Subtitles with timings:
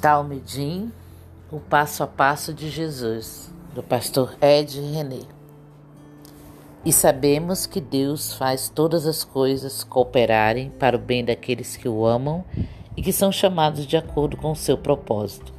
[0.00, 0.90] Talmidim,
[1.52, 5.20] o passo a passo de Jesus, do pastor Ed René.
[6.82, 12.06] E sabemos que Deus faz todas as coisas cooperarem para o bem daqueles que o
[12.06, 12.42] amam
[12.96, 15.52] e que são chamados de acordo com o seu propósito,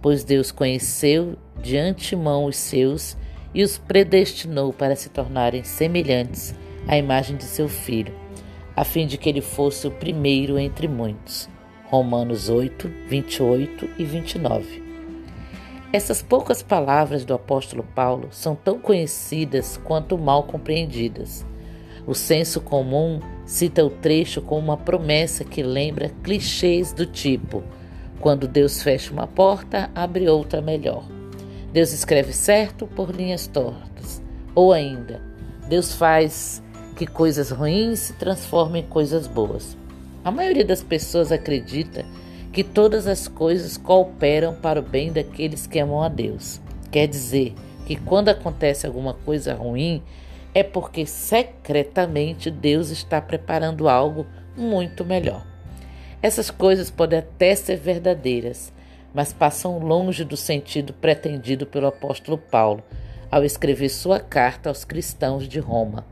[0.00, 3.16] pois Deus conheceu de antemão os seus
[3.52, 6.54] e os predestinou para se tornarem semelhantes
[6.86, 8.14] à imagem de seu filho,
[8.76, 11.48] a fim de que ele fosse o primeiro entre muitos.
[11.90, 14.80] Romanos 8, 28 e 29.
[15.92, 21.44] Essas poucas palavras do apóstolo Paulo são tão conhecidas quanto mal compreendidas.
[22.06, 27.64] O senso comum cita o trecho com uma promessa que lembra clichês do tipo:
[28.20, 31.02] quando Deus fecha uma porta, abre outra melhor.
[31.72, 34.22] Deus escreve certo por linhas tortas.
[34.54, 35.20] Ou ainda,
[35.68, 36.62] Deus faz
[36.94, 39.79] que coisas ruins se transformem em coisas boas.
[40.22, 42.04] A maioria das pessoas acredita
[42.52, 46.60] que todas as coisas cooperam para o bem daqueles que amam a Deus.
[46.90, 47.54] Quer dizer
[47.86, 50.02] que quando acontece alguma coisa ruim,
[50.52, 55.46] é porque secretamente Deus está preparando algo muito melhor.
[56.20, 58.70] Essas coisas podem até ser verdadeiras,
[59.14, 62.82] mas passam longe do sentido pretendido pelo apóstolo Paulo
[63.30, 66.04] ao escrever sua carta aos cristãos de Roma.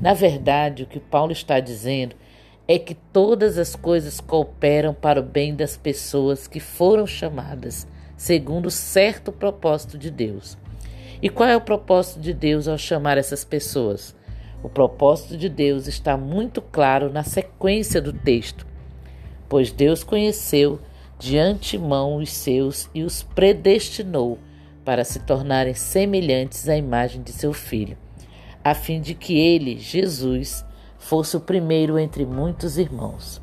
[0.00, 2.31] Na verdade, o que Paulo está dizendo é
[2.78, 9.32] que todas as coisas cooperam para o bem das pessoas que foram chamadas segundo certo
[9.32, 10.56] propósito de Deus.
[11.20, 14.14] E qual é o propósito de Deus ao chamar essas pessoas?
[14.62, 18.64] O propósito de Deus está muito claro na sequência do texto,
[19.48, 20.80] pois Deus conheceu
[21.18, 24.38] de antemão os seus e os predestinou
[24.84, 27.96] para se tornarem semelhantes à imagem de seu filho,
[28.62, 30.64] a fim de que ele, Jesus,
[31.02, 33.42] fosse o primeiro entre muitos irmãos.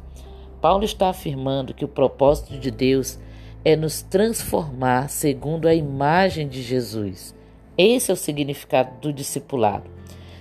[0.61, 3.19] Paulo está afirmando que o propósito de Deus
[3.65, 7.35] é nos transformar segundo a imagem de Jesus.
[7.77, 9.91] Esse é o significado do discipulado.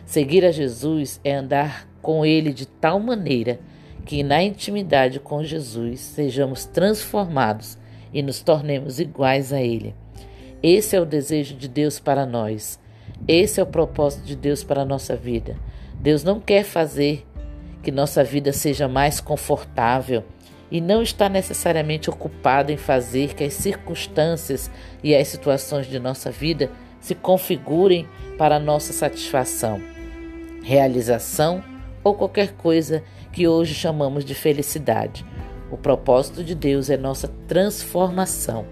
[0.07, 3.59] Seguir a Jesus é andar com Ele de tal maneira
[4.07, 7.77] que, na intimidade com Jesus, sejamos transformados
[8.15, 9.93] e nos tornemos iguais a Ele.
[10.62, 12.78] Esse é o desejo de Deus para nós.
[13.27, 15.57] Esse é o propósito de Deus para a nossa vida.
[16.00, 17.26] Deus não quer fazer
[17.82, 20.25] que nossa vida seja mais confortável
[20.70, 24.70] e não está necessariamente ocupado em fazer que as circunstâncias
[25.03, 26.70] e as situações de nossa vida
[27.00, 29.81] se configurem para nossa satisfação,
[30.62, 31.62] realização
[32.04, 35.25] ou qualquer coisa que hoje chamamos de felicidade.
[35.70, 38.66] O propósito de Deus é nossa transformação.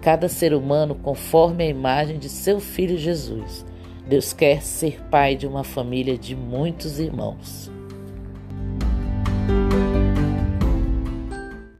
[0.00, 3.64] Cada ser humano conforme a imagem de seu Filho Jesus.
[4.06, 7.70] Deus quer ser pai de uma família de muitos irmãos.